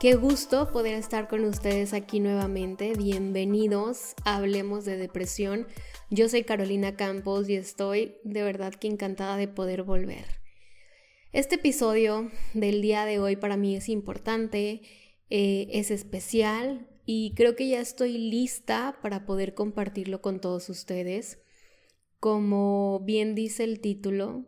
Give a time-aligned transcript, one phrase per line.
[0.00, 2.92] Qué gusto poder estar con ustedes aquí nuevamente.
[2.96, 5.66] Bienvenidos Hablemos de Depresión.
[6.08, 10.24] Yo soy Carolina Campos y estoy de verdad que encantada de poder volver.
[11.32, 14.82] Este episodio del día de hoy para mí es importante,
[15.30, 21.40] eh, es especial y creo que ya estoy lista para poder compartirlo con todos ustedes.
[22.20, 24.44] Como bien dice el título,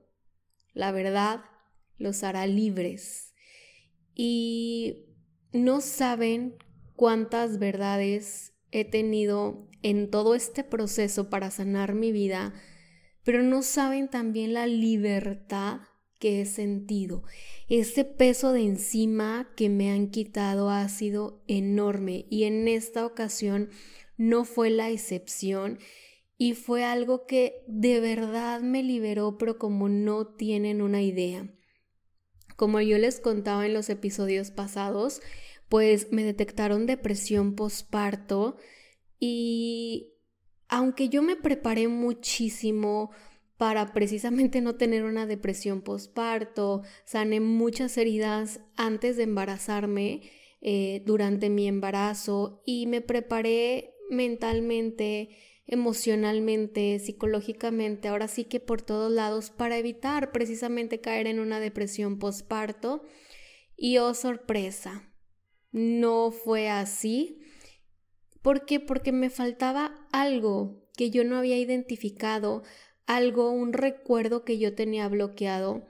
[0.74, 1.40] la verdad
[1.98, 3.34] los hará libres.
[4.14, 5.09] Y
[5.52, 6.56] no saben
[6.96, 12.54] cuántas verdades he tenido en todo este proceso para sanar mi vida,
[13.24, 15.80] pero no saben también la libertad
[16.18, 17.24] que he sentido.
[17.68, 23.70] Ese peso de encima que me han quitado ha sido enorme y en esta ocasión
[24.16, 25.78] no fue la excepción
[26.36, 31.50] y fue algo que de verdad me liberó, pero como no tienen una idea.
[32.60, 35.22] Como yo les contaba en los episodios pasados,
[35.70, 38.58] pues me detectaron depresión postparto
[39.18, 40.12] y
[40.68, 43.12] aunque yo me preparé muchísimo
[43.56, 51.48] para precisamente no tener una depresión postparto, sané muchas heridas antes de embarazarme, eh, durante
[51.48, 55.30] mi embarazo y me preparé mentalmente,
[55.70, 62.18] emocionalmente, psicológicamente, ahora sí que por todos lados para evitar precisamente caer en una depresión
[62.18, 63.04] postparto.
[63.76, 65.14] Y oh sorpresa,
[65.70, 67.40] no fue así.
[68.42, 68.80] ¿Por qué?
[68.80, 72.64] Porque me faltaba algo que yo no había identificado,
[73.06, 75.86] algo, un recuerdo que yo tenía bloqueado,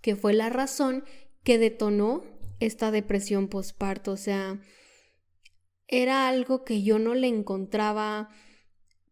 [0.00, 1.04] que fue la razón
[1.44, 2.24] que detonó
[2.60, 4.12] esta depresión postparto.
[4.12, 4.58] O sea,
[5.86, 8.30] era algo que yo no le encontraba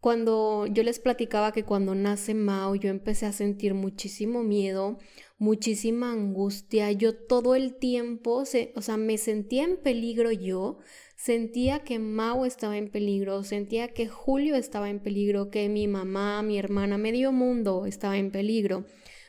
[0.04, 4.98] cuando yo les platicaba que cuando nace Mao yo empecé a sentir muchísimo miedo,
[5.38, 8.44] muchísima angustia, yo todo el tiempo,
[8.74, 10.76] o sea, me sentía en peligro yo,
[11.16, 16.42] sentía que Mao estaba en peligro, sentía que Julio estaba en peligro, que mi mamá,
[16.42, 18.84] mi hermana, medio mundo estaba en peligro.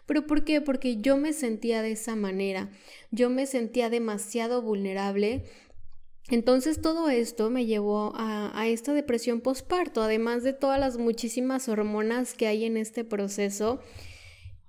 [0.05, 0.59] ¿Pero por qué?
[0.59, 2.69] Porque yo me sentía de esa manera,
[3.11, 5.45] yo me sentía demasiado vulnerable
[6.29, 12.33] entonces todo esto me llevó a, esta depresión postparto, además de todas las muchísimas hormonas
[12.33, 13.79] que hay en este proceso.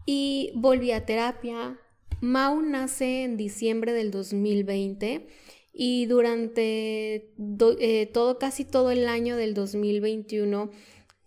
[0.05, 1.81] Y volví a terapia.
[2.21, 5.27] Mau nace en diciembre del 2020
[5.73, 7.35] y durante
[7.81, 10.71] eh, todo, casi todo el año del 2021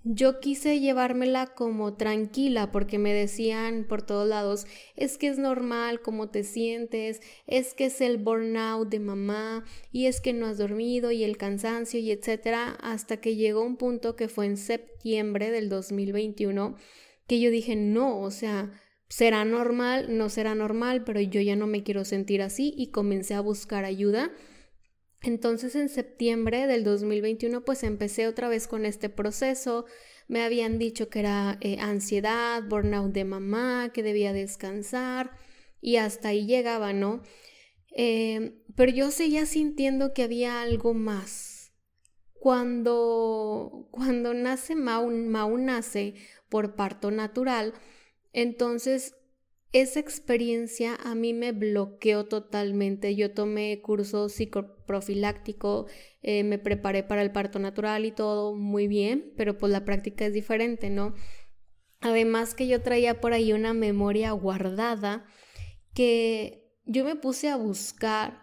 [0.03, 4.65] yo quise llevármela como tranquila porque me decían por todos lados,
[4.95, 10.05] es que es normal cómo te sientes, es que es el burnout de mamá y
[10.05, 14.15] es que no has dormido y el cansancio y etcétera, hasta que llegó un punto
[14.15, 16.77] que fue en septiembre del 2021
[17.27, 18.71] que yo dije, no, o sea,
[19.07, 23.35] será normal, no será normal, pero yo ya no me quiero sentir así y comencé
[23.35, 24.31] a buscar ayuda
[25.22, 29.85] entonces en septiembre del 2021 pues empecé otra vez con este proceso.
[30.28, 35.31] Me habían dicho que era eh, ansiedad, burnout de mamá, que debía descansar
[35.81, 37.22] y hasta ahí llegaba, ¿no?
[37.91, 41.74] Eh, pero yo seguía sintiendo que había algo más.
[42.34, 46.13] Cuando, cuando nace Mau, Mau nace
[46.47, 47.74] por parto natural,
[48.31, 49.16] entonces
[49.72, 53.16] esa experiencia a mí me bloqueó totalmente.
[53.16, 55.88] Yo tomé curso psicoprofiláctico,
[56.22, 60.25] eh, me preparé para el parto natural y todo muy bien, pero pues la práctica
[60.25, 61.13] es diferente, ¿no?
[62.02, 65.25] Además que yo traía por ahí una memoria guardada
[65.94, 68.41] que yo me puse a buscar,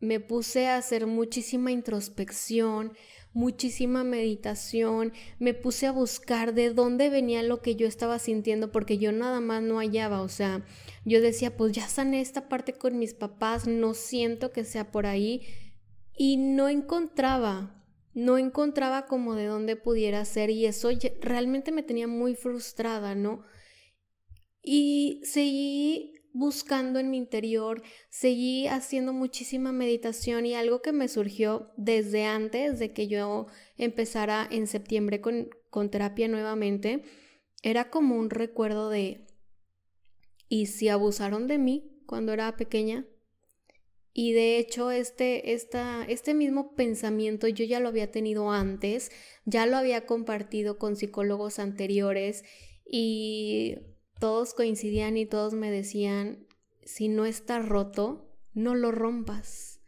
[0.00, 2.92] me puse a hacer muchísima introspección,
[3.32, 8.98] muchísima meditación, me puse a buscar de dónde venía lo que yo estaba sintiendo porque
[8.98, 10.64] yo nada más no hallaba, o sea,
[11.04, 15.06] yo decía, pues ya sané esta parte con mis papás, no siento que sea por
[15.06, 15.42] ahí
[16.16, 17.84] y no encontraba,
[18.14, 20.90] no encontraba como de dónde pudiera ser y eso
[21.20, 23.44] realmente me tenía muy frustrada, ¿no?
[24.62, 31.72] Y seguí buscando en mi interior, seguí haciendo muchísima meditación y algo que me surgió
[31.76, 33.46] desde antes de que yo
[33.76, 37.02] empezara en septiembre con, con terapia nuevamente,
[37.62, 39.26] era como un recuerdo de,
[40.48, 43.06] ¿y si abusaron de mí cuando era pequeña?
[44.12, 49.10] Y de hecho, este, esta, este mismo pensamiento yo ya lo había tenido antes,
[49.44, 52.44] ya lo había compartido con psicólogos anteriores
[52.84, 53.76] y
[54.20, 56.46] todos coincidían y todos me decían,
[56.84, 59.80] si no está roto, no lo rompas.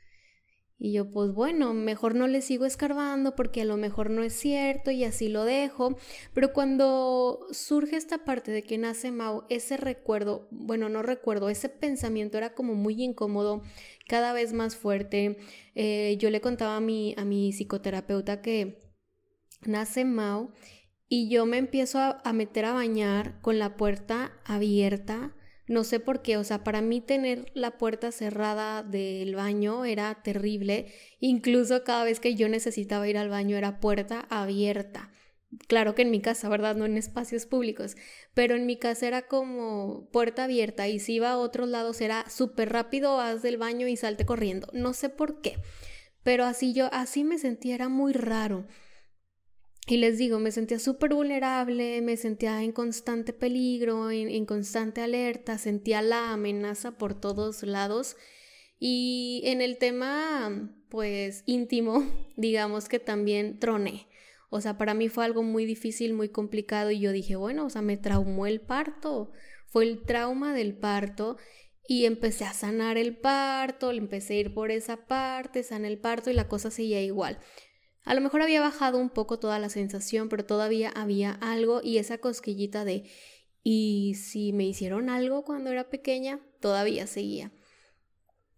[0.85, 4.33] Y yo, pues bueno, mejor no le sigo escarbando porque a lo mejor no es
[4.33, 5.97] cierto y así lo dejo.
[6.35, 11.69] Pero cuando surge esta parte de que nace Mao, ese recuerdo, bueno, no recuerdo, ese
[11.69, 13.63] pensamiento era como muy incómodo,
[14.09, 15.37] cada vez más fuerte.
[15.77, 18.81] Eh, yo le contaba a mi, a mi psicoterapeuta que
[19.65, 20.51] nace Mao
[21.13, 25.35] y yo me empiezo a meter a bañar con la puerta abierta
[25.73, 30.23] no sé por qué, o sea, para mí tener la puerta cerrada del baño era
[30.23, 30.93] terrible.
[31.21, 35.11] Incluso cada vez que yo necesitaba ir al baño era puerta abierta.
[35.69, 36.77] Claro que en mi casa, ¿verdad?
[36.77, 37.97] No en espacios públicos,
[38.35, 42.29] pero en mi casa era como puerta abierta y si iba a otros lados era
[42.29, 44.69] súper rápido, haz del baño y salte corriendo.
[44.73, 45.57] No sé por qué,
[46.23, 48.67] pero así yo, así me sentía, era muy raro.
[49.87, 55.59] Y les digo, me sentía súper vulnerable, me sentía en constante peligro, en, constante alerta,
[55.59, 58.17] sentía la amenaza por todos lados.
[58.79, 62.05] Y en el tema, pues, íntimo,
[62.37, 64.07] digamos que también troné.
[64.51, 67.71] O sea, para mí fue algo muy difícil, muy complicado y yo dije, bueno, o
[67.71, 69.33] sea, me traumó el parto.
[69.67, 71.39] Fue el trauma del parto
[71.89, 76.31] y empecé a sanar el parto, empecé a ir por esa parte, sané el parto
[76.31, 77.39] y la cosa seguía igual.
[78.05, 81.99] A lo mejor había bajado un poco toda la sensación, pero todavía había algo y
[81.99, 83.05] esa cosquillita de
[83.63, 86.41] ¿y si me hicieron algo cuando era pequeña?
[86.61, 87.53] Todavía seguía.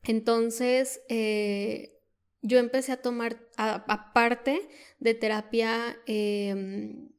[0.03, 2.01] Entonces, eh,
[2.43, 4.69] yo empecé a tomar, aparte
[5.01, 7.11] de terapia em,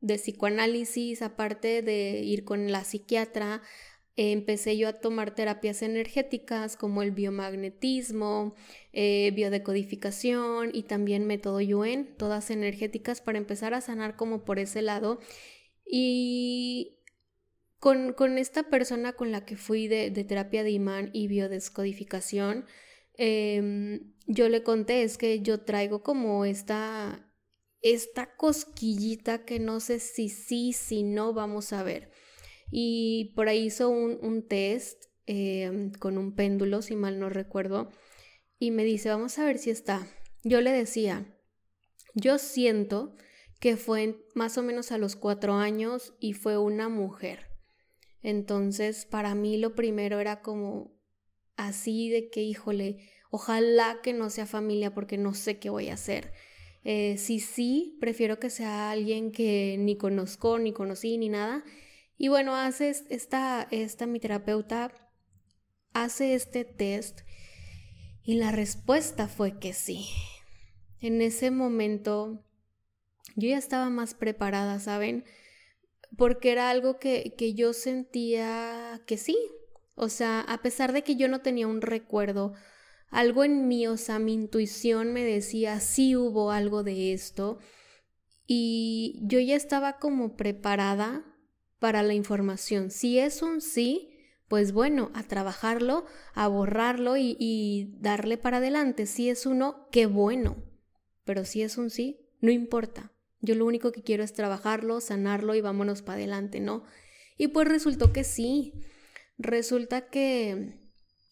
[0.00, 3.62] de psicoanálisis, aparte de ir con la psiquiatra,
[4.16, 8.54] empecé yo a tomar terapias energéticas como el biomagnetismo,
[8.92, 14.82] eh, biodecodificación y también método Yuen, todas energéticas para empezar a sanar como por ese
[14.82, 15.18] lado.
[15.84, 17.00] Y
[17.78, 22.66] con, esta persona con la que fui de, terapia de imán y biodescodificación,
[23.14, 27.30] em, yo le conté es que yo traigo como esta,
[27.82, 32.10] esta cosquillita que no sé si sí, si no, vamos a ver.
[32.70, 37.90] Y por ahí hizo un, test em, con un péndulo, si mal no recuerdo,
[38.58, 40.06] y me dice, vamos a ver si está.
[40.42, 41.26] Yo le decía,
[42.14, 43.16] yo siento
[43.60, 47.46] que fue más o menos a los cuatro años y fue una mujer.
[48.22, 50.94] Entonces, para mí lo primero era como
[51.56, 55.94] así de que, híjole, ojalá que no sea familia porque no sé qué voy a
[55.94, 56.32] hacer.
[56.84, 61.64] Eh, si sí, prefiero que sea alguien que ni conozco, ni conocí, ni nada.
[62.16, 64.92] Y bueno, hace esta, esta mi terapeuta,
[65.92, 67.20] hace este test
[68.22, 70.06] y la respuesta fue que sí.
[71.00, 72.44] En ese momento
[73.36, 75.24] yo ya estaba más preparada, ¿saben?
[76.16, 79.36] Porque era algo que, que yo sentía que sí.
[79.96, 82.54] O sea, a pesar de que yo no tenía un recuerdo,
[83.10, 87.58] algo en mí, o sea, mi intuición me decía, sí hubo algo de esto.
[88.46, 91.24] Y yo ya estaba como preparada
[91.78, 92.90] para la información.
[92.90, 94.14] Si es un sí,
[94.48, 99.06] pues bueno, a trabajarlo, a borrarlo y, darle para adelante.
[99.06, 100.56] Si es uno, qué bueno.
[101.24, 103.12] Pero si es un sí, no importa.
[103.40, 106.84] Yo lo único que quiero es trabajarlo, sanarlo y vámonos para adelante, ¿no?
[107.36, 108.72] Y pues resultó que sí.
[109.38, 110.78] Resulta que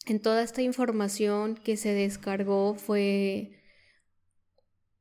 [0.06, 3.62] en toda esta información que se descargó fue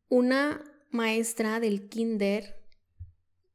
[0.09, 2.60] una maestra del kinder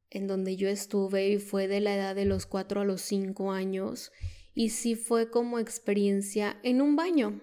[0.09, 3.51] en donde yo estuve y fue de la edad de los 4 a los 5
[3.51, 4.11] años
[4.53, 7.41] y sí fue como experiencia en un baño.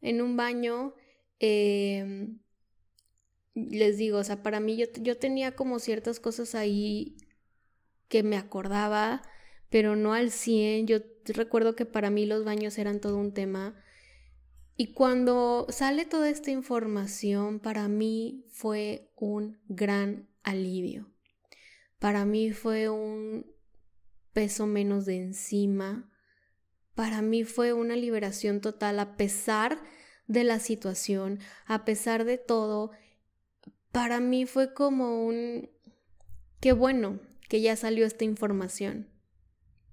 [0.00, 0.94] En un baño,
[1.40, 2.38] em,
[3.54, 7.16] les digo, o sea, para mí yo, yo tenía como ciertas cosas ahí
[8.08, 9.22] que me acordaba,
[9.70, 10.86] pero no al 100.
[10.86, 13.74] Yo recuerdo que para mí los baños eran todo un tema.
[14.76, 21.10] Y cuando sale toda esta información, para mí fue un gran alivio.
[22.06, 23.52] Para mí fue un
[24.32, 26.08] peso menos de encima,
[26.94, 29.82] para mí fue una liberación total a pesar
[30.28, 32.92] de la situación, a pesar de todo.
[33.90, 35.68] Para mí fue como un...
[36.60, 39.08] Qué bueno que ya salió esta información.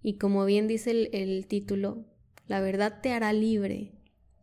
[0.03, 2.05] Y como bien dice el, título,
[2.45, 3.91] la verdad te hará libre.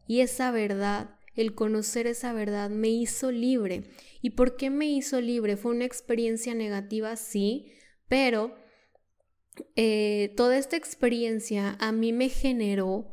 [0.08, 3.84] Y esa verdad, el conocer esa verdad, me hizo libre.
[4.20, 5.56] ¿Y por qué me hizo libre?
[5.56, 7.72] Fue una experiencia negativa, sí,
[8.08, 8.54] pero
[9.76, 13.12] eh, toda esta experiencia a mí me generó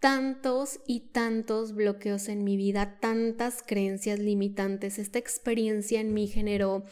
[0.00, 4.98] tantos y tantos bloqueos en mi vida, tantas creencias limitantes.
[4.98, 6.84] Esta experiencia en mí generó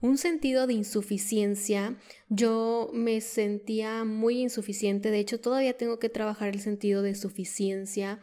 [0.00, 1.98] un sentido de insuficiencia.
[2.28, 8.20] Yo me sentía muy insuficiente, de hecho todavía tengo que trabajar el sentido de suficiencia.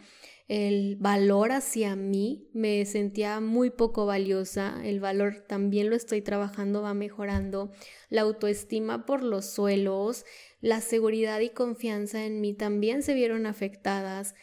[0.51, 6.81] El valor hacia mí, me sentía muy poco valiosa, el valor también lo estoy trabajando,
[6.81, 7.72] va mejorando,
[8.10, 10.25] la autoestima por los suelos,
[10.60, 14.36] la seguridad y confianza en mí también se vieron afectadas,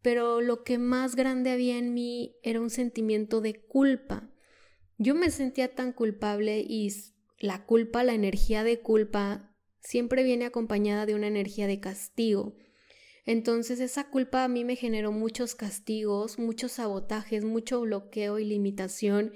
[0.00, 4.30] pero lo que más grande había en mí era un sentimiento de culpa.
[4.96, 6.90] Yo me sentía tan culpable y
[7.38, 12.54] la culpa, la energía de culpa, siempre viene acompañada de una energía de castigo.
[13.26, 19.32] Entonces esa culpa a mí me generó muchos castigos, muchos sabotajes, mucho bloqueo y limitación.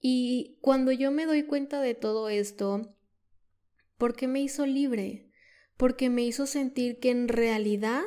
[0.00, 2.96] Y cuando yo me doy cuenta de todo esto,
[3.96, 5.30] ¿por qué me hizo libre?
[5.76, 8.02] Porque me hizo sentir que en realidad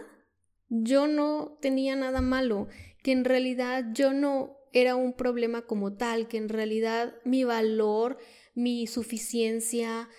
[0.69, 2.67] yo no tenía nada malo,
[3.03, 8.17] que en realidad yo no era un problema como tal, que en realidad mi valor,
[8.53, 10.09] mi suficiencia,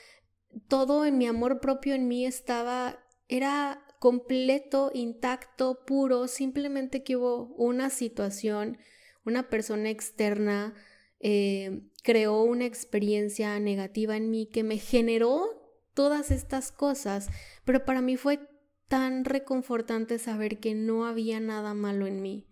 [0.69, 7.55] todo en mi amor propio en mí estaba, era completo, intacto, puro, simplemente que hubo
[7.55, 8.79] una situación,
[9.27, 10.75] una persona externa
[11.21, 17.29] eh, creó una experiencia negativa en mí que me generó todas estas cosas,
[17.67, 18.41] pero para mí fue
[18.89, 22.49] tan reconfortante saber que no había nada malo en mí,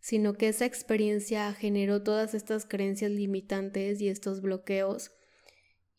[0.00, 5.10] sino que esa experiencia generó todas estas creencias limitantes y estos bloqueos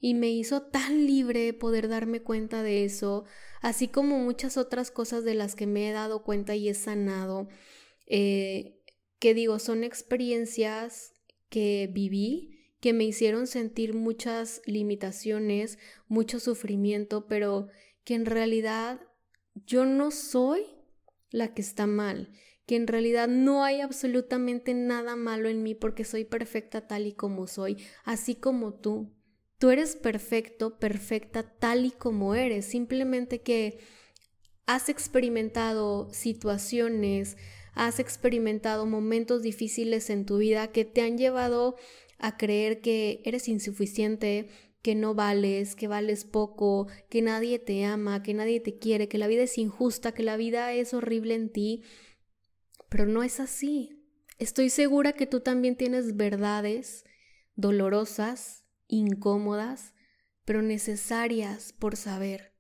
[0.06, 3.26] y me hizo tan libre poder darme cuenta de eso,
[3.60, 7.48] así como muchas otras cosas de las que me he dado cuenta y he sanado,
[8.06, 8.84] eh,
[9.18, 11.16] que digo, son experiencias
[11.50, 17.70] que viví, que me hicieron sentir muchas limitaciones, mucho sufrimiento, pero
[18.04, 19.02] que en realidad
[19.56, 20.68] yo no soy
[21.32, 22.32] la que está mal,
[22.68, 27.14] que en realidad no hay absolutamente nada malo en mí porque soy perfecta tal y
[27.14, 29.15] como soy, así como tú.
[29.66, 33.80] Tú eres perfecto, perfecta tal y como eres, simplemente que
[34.68, 37.36] has experimentado situaciones,
[37.74, 41.78] has experimentado momentos difíciles en tu vida que te han llevado
[42.20, 44.50] a creer que eres insuficiente,
[44.84, 49.18] que no vales, que vales poco, que nadie te ama, que nadie te quiere, que
[49.18, 51.82] la vida es injusta, que la vida es horrible en ti.
[52.88, 54.06] Pero no es así.
[54.38, 57.04] Estoy segura que tú también tienes verdades
[57.56, 59.94] dolorosas, incómodas,
[60.46, 62.54] pero necesarias por saber.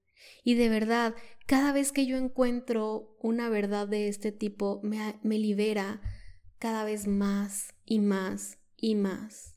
[0.44, 1.16] Y de verdad,
[1.46, 6.02] cada vez que yo encuentro una verdad de este tipo, me, me libera
[6.58, 9.56] cada vez más y más y más.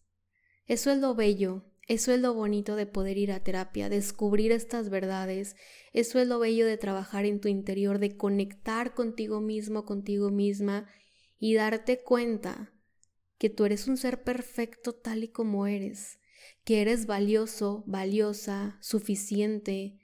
[0.67, 4.91] Eso es lo bello, eso es lo bonito de poder ir a terapia, descubrir estas
[4.91, 5.57] verdades,
[5.95, 10.87] eso es lo bello de trabajar en tu interior, de conectar contigo mismo, contigo misma
[11.39, 12.75] y darte cuenta
[13.39, 16.18] que tú eres un ser perfecto tal y como eres,
[16.65, 19.99] que eres valioso, valiosa, suficiente,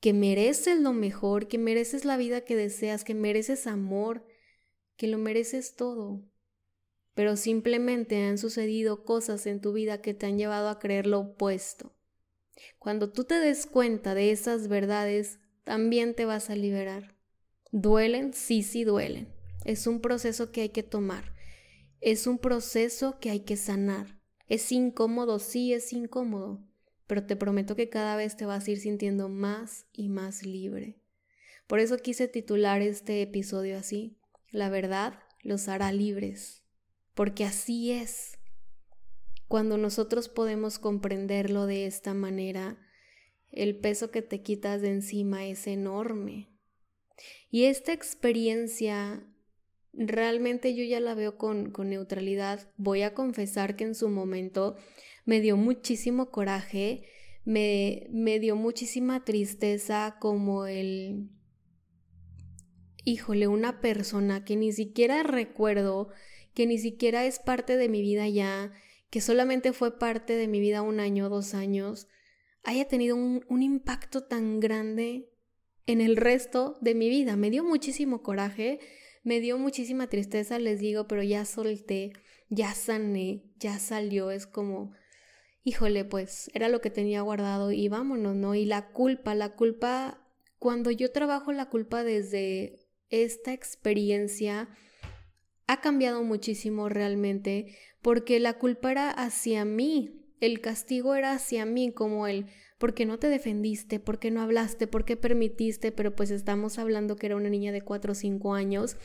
[0.00, 4.24] que mereces lo mejor, que mereces la vida que deseas, que mereces amor,
[4.96, 6.22] que lo mereces todo.
[7.14, 11.20] Pero simplemente han sucedido cosas en tu vida que te han llevado a creer lo
[11.20, 11.96] opuesto.
[12.78, 17.16] Cuando tú te des cuenta de esas verdades, también te vas a liberar.
[17.72, 18.32] ¿Duelen?
[18.32, 19.32] Sí, sí duelen.
[19.64, 21.34] Es un proceso que hay que tomar.
[22.00, 24.17] Es un proceso que hay que sanar.
[24.48, 26.64] Es incómodo, sí es incómodo,
[27.06, 31.00] pero te prometo que cada vez te vas a ir sintiendo más y más libre.
[31.66, 34.16] Por eso quise titular este episodio así,
[34.50, 36.64] La verdad los hará libres,
[37.14, 38.38] porque así es.
[39.46, 42.78] Cuando nosotros podemos comprenderlo de esta manera,
[43.50, 46.48] el peso que te quitas de encima es enorme.
[47.50, 49.26] Y esta experiencia
[49.98, 52.70] realmente yo ya la veo con, con neutralidad.
[52.76, 54.76] Voy a confesar que en su momento
[55.24, 57.04] me dio muchísimo coraje,
[57.44, 61.28] me, me dio muchísima tristeza como el,
[63.04, 66.08] híjole, una persona que ni siquiera recuerdo,
[66.54, 68.72] que ni siquiera es parte de mi vida ya,
[69.10, 72.06] que solamente fue parte de mi vida un año, dos años,
[72.62, 75.30] haya tenido un, un impacto tan grande
[75.86, 77.36] en el resto de mi vida.
[77.36, 78.78] Me dio muchísimo coraje
[79.24, 82.12] me dio muchísima tristeza, les digo, pero ya solté,
[82.48, 84.92] ya sané, ya salió, es como,
[85.64, 88.54] híjole, pues era lo que tenía guardado y vámonos, ¿no?
[88.54, 90.26] Y la culpa, la culpa,
[90.58, 94.68] cuando yo trabajo la culpa desde esta experiencia,
[95.66, 101.92] ha cambiado muchísimo realmente, porque la culpa era hacia mí, el castigo era hacia mí,
[101.92, 102.46] como el
[102.78, 104.00] ¿Por qué no te defendiste?
[104.00, 104.86] ¿Por qué no hablaste?
[104.86, 105.92] ¿Por qué permitiste?
[105.92, 108.96] Pero pues estamos hablando que era una niña de 4 o 5 años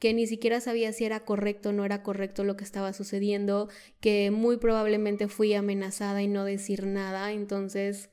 [0.00, 3.68] que ni siquiera sabía si era correcto o no era correcto lo que estaba sucediendo,
[4.00, 8.10] que muy probablemente fui amenazada y no decir nada, entonces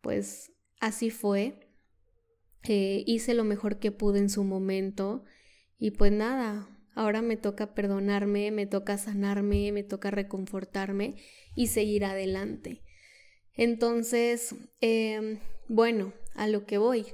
[0.00, 1.60] pues así fue.
[2.64, 5.24] Eh, hice lo mejor que pude en su momento
[5.78, 11.16] Y pues nada, ahora me toca perdonarme, me toca sanarme, me toca reconfortarme
[11.56, 12.82] y seguir adelante.
[13.58, 17.06] Entonces, em, bueno, a lo que voy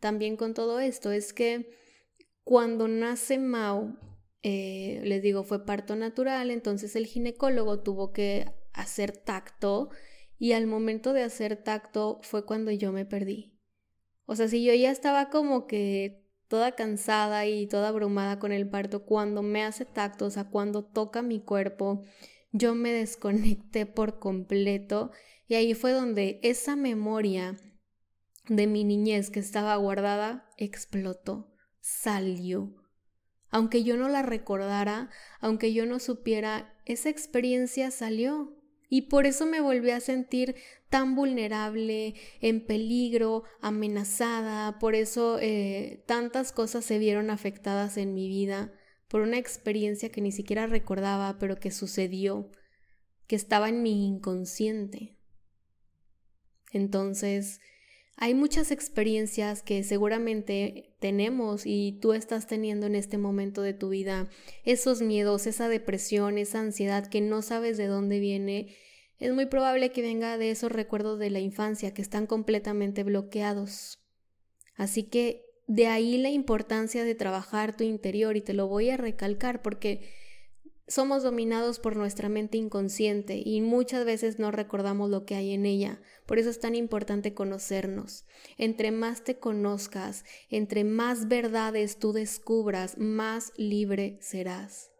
[0.00, 1.70] también con todo esto es que
[2.42, 3.96] cuando nace Mao,
[4.42, 9.90] eh, les digo, fue parto natural, entonces el ginecólogo tuvo que hacer tacto
[10.40, 13.56] y al momento de hacer tacto fue cuando yo me perdí.
[14.26, 18.68] O sea, si yo ya estaba como que toda cansada y toda abrumada con el
[18.68, 22.02] parto, cuando me hace tacto, o sea, cuando toca mi cuerpo,
[22.50, 25.12] yo me desconecté por completo
[25.52, 27.58] y ahí fue donde esa memoria
[28.48, 32.74] de mi niñez que estaba guardada explotó, salió.
[33.50, 38.56] Aunque yo no la recordara, aunque yo no supiera, esa experiencia salió.
[38.88, 40.56] Y por eso me volví a sentir
[40.88, 48.26] tan vulnerable, en peligro, amenazada, por eso eh, tantas cosas se vieron afectadas en mi
[48.26, 48.72] vida,
[49.06, 52.50] por una experiencia que ni siquiera recordaba, pero que sucedió,
[53.26, 55.18] que estaba en mi inconsciente.
[56.72, 57.60] Entonces,
[58.16, 63.88] hay muchas experiencias que seguramente tenemos y tú estás teniendo en este momento de tu
[63.88, 64.28] vida,
[64.64, 68.76] esos miedos, esa depresión, esa ansiedad que no sabes de dónde viene,
[69.18, 74.00] es muy probable que venga de esos recuerdos de la infancia que están completamente bloqueados.
[74.74, 78.96] Así que de ahí la importancia de trabajar tu interior y te lo voy a
[78.96, 80.10] recalcar porque
[80.88, 85.64] somos dominados por nuestra mente inconsciente y muchas veces no recordamos lo que hay en
[85.64, 86.00] ella.
[86.26, 88.26] Por eso es tan importante conocernos.
[88.58, 94.90] Entre más te conozcas, entre más verdades tú descubras, más libre serás.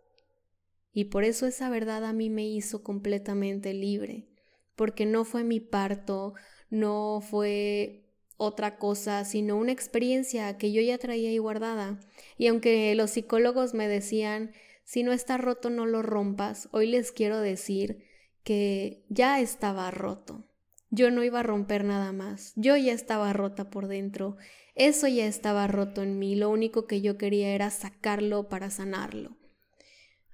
[0.92, 4.28] Y por eso esa verdad a mí me hizo completamente libre,
[4.76, 6.34] porque no fue mi parto,
[6.68, 8.02] no fue
[8.36, 11.98] otra cosa, sino una experiencia que yo ya traía ahí guardada.
[12.36, 14.52] Y aunque los psicólogos me decían,
[14.84, 16.68] si no está roto, no lo rompas.
[16.72, 18.04] Hoy les quiero decir
[18.44, 20.44] que ya estaba roto.
[20.90, 22.52] Yo no iba a romper nada más.
[22.56, 24.36] Yo ya estaba rota por dentro.
[24.74, 26.34] Eso ya estaba roto en mí.
[26.34, 29.36] Lo único que yo quería era sacarlo para sanarlo.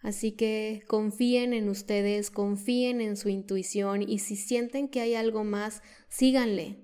[0.01, 5.45] Así que confíen en ustedes, confíen en su intuición y si sienten que hay algo
[5.45, 6.77] más, síganle.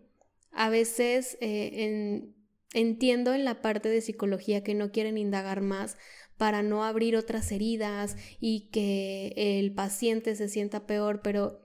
[0.51, 2.33] A veces eh,
[2.73, 5.97] entiendo en la parte de psicología que no quieren indagar más,
[6.37, 11.61] para no abrir otras heridas y que el paciente se sienta peor, pero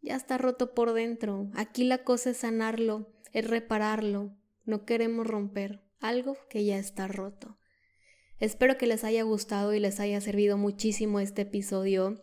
[0.00, 1.50] ya está roto por dentro.
[1.54, 4.36] Aquí la cosa es sanarlo, es repararlo.
[4.64, 7.58] No queremos romper algo que ya está roto.
[8.38, 12.20] Espero que les haya gustado y les haya servido muchísimo este episodio.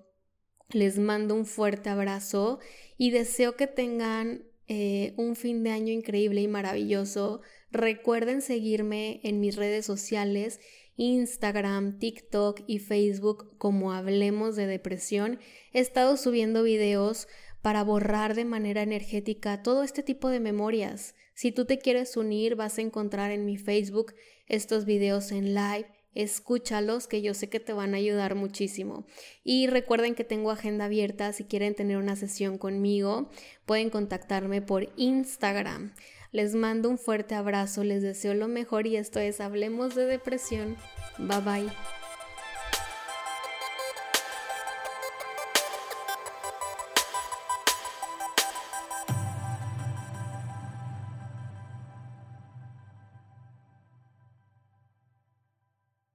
[0.69, 2.59] Les mando un fuerte abrazo
[2.97, 7.41] y deseo que tengan eh, un fin de año increíble y maravilloso.
[7.71, 10.59] Recuerden seguirme en mis redes sociales
[10.99, 15.39] Instagram, TikTok y Facebook como Hablemos de Depresión,
[15.71, 17.29] he estado subiendo videos
[17.61, 21.15] para borrar de manera energética todo este tipo de memorias.
[21.33, 24.13] Si tú te quieres unir, vas a encontrar en mi Facebook
[24.47, 25.87] estos videos en live.
[26.15, 29.05] Escúchalos, que yo sé que te van a ayudar muchísimo.
[29.41, 31.31] Y recuerden que tengo agenda abierta.
[31.31, 33.29] Si quieren tener una sesión conmigo,
[33.65, 35.93] pueden contactarme por Instagram.
[36.31, 40.77] Les mando un fuerte abrazo, les deseo lo mejor y esto es Hablemos de Depresión.
[41.17, 41.98] Bye bye.